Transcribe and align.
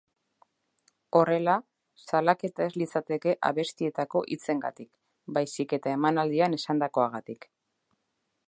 Horrela, 1.17 1.57
salaketa 2.05 2.65
ez 2.65 2.71
litzateke 2.83 3.35
abestietako 3.51 4.25
hitzengatik, 4.33 4.91
baizik 5.39 5.77
eta 5.81 5.97
emanaldian 6.01 6.61
esandakoagatik. 6.61 7.51